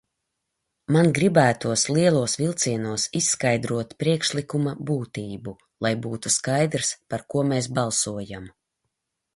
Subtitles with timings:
[0.95, 5.55] Man gribētos lielos vilcienos izskaidrot priekšlikuma būtību,
[5.87, 8.53] lai būtu skaidrs, par ko mēs balsojam.